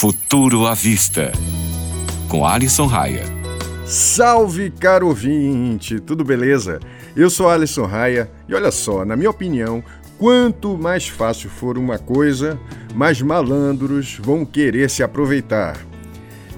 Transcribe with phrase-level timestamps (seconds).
[0.00, 1.32] Futuro à Vista,
[2.28, 3.24] com Alisson Raia.
[3.84, 5.98] Salve, caro ouvinte!
[5.98, 6.78] Tudo beleza?
[7.16, 9.82] Eu sou Alisson Raia e olha só, na minha opinião,
[10.16, 12.56] quanto mais fácil for uma coisa,
[12.94, 15.76] mais malandros vão querer se aproveitar.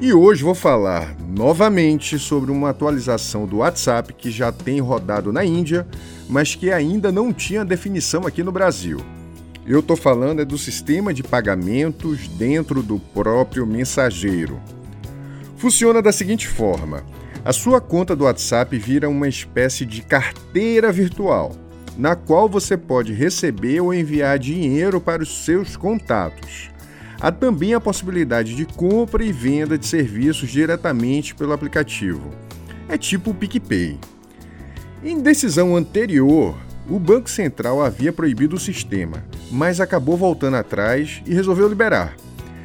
[0.00, 5.44] E hoje vou falar novamente sobre uma atualização do WhatsApp que já tem rodado na
[5.44, 5.88] Índia,
[6.28, 9.00] mas que ainda não tinha definição aqui no Brasil.
[9.66, 14.60] Eu estou falando é do sistema de pagamentos dentro do próprio mensageiro.
[15.56, 17.02] Funciona da seguinte forma:
[17.42, 21.56] a sua conta do WhatsApp vira uma espécie de carteira virtual,
[21.96, 26.70] na qual você pode receber ou enviar dinheiro para os seus contatos.
[27.18, 32.30] Há também a possibilidade de compra e venda de serviços diretamente pelo aplicativo.
[32.86, 33.98] É tipo o PicPay.
[35.02, 36.54] Em decisão anterior,
[36.86, 42.16] o Banco Central havia proibido o sistema, mas acabou voltando atrás e resolveu liberar.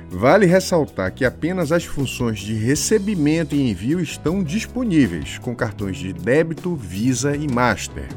[0.10, 6.12] Vale ressaltar que apenas as funções de recebimento e envio estão disponíveis com cartões de
[6.12, 8.08] débito, Visa e Master.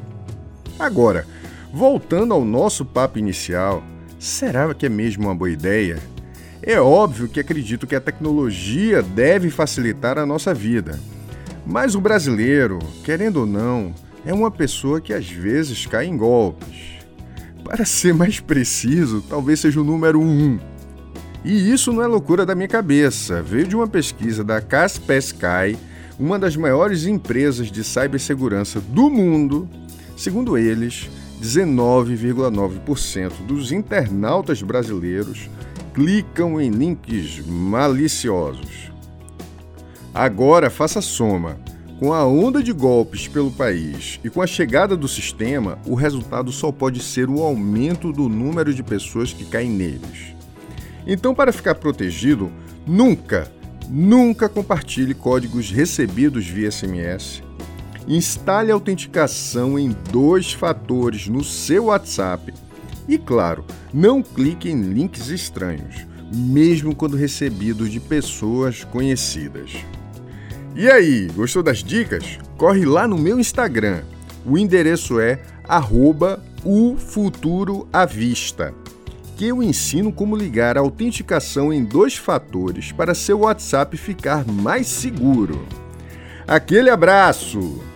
[0.78, 1.26] Agora,
[1.70, 3.84] voltando ao nosso papo inicial,
[4.18, 5.98] será que é mesmo uma boa ideia?
[6.62, 10.98] É óbvio que acredito que a tecnologia deve facilitar a nossa vida.
[11.66, 17.01] Mas o brasileiro, querendo ou não, é uma pessoa que às vezes cai em golpes.
[17.64, 20.24] Para ser mais preciso, talvez seja o número 1.
[20.24, 20.58] Um.
[21.44, 25.76] E isso não é loucura da minha cabeça, veio de uma pesquisa da Kaspersky,
[26.18, 29.68] uma das maiores empresas de cibersegurança do mundo.
[30.16, 31.10] Segundo eles,
[31.42, 35.50] 19,9% dos internautas brasileiros
[35.92, 38.92] clicam em links maliciosos.
[40.14, 41.58] Agora faça soma.
[42.02, 46.50] Com a onda de golpes pelo país e com a chegada do sistema, o resultado
[46.50, 50.34] só pode ser o aumento do número de pessoas que caem neles.
[51.06, 52.50] Então, para ficar protegido,
[52.84, 53.48] nunca,
[53.88, 57.40] nunca compartilhe códigos recebidos via SMS.
[58.08, 62.52] Instale autenticação em dois fatores no seu WhatsApp.
[63.06, 66.04] E claro, não clique em links estranhos,
[66.34, 69.70] mesmo quando recebidos de pessoas conhecidas.
[70.74, 72.38] E aí, gostou das dicas?
[72.56, 74.02] Corre lá no meu Instagram.
[74.44, 75.38] O endereço é
[75.68, 78.72] arroba o futuro à vista,
[79.36, 84.86] que eu ensino como ligar a autenticação em dois fatores para seu WhatsApp ficar mais
[84.86, 85.66] seguro.
[86.46, 87.91] Aquele abraço!